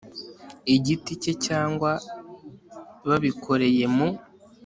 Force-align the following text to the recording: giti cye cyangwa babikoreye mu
giti 0.85 1.13
cye 1.21 1.33
cyangwa 1.45 1.91
babikoreye 3.07 3.85
mu 3.95 4.09